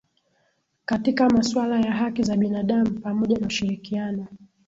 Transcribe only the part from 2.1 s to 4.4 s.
za binadamu pamoja na ushirikiano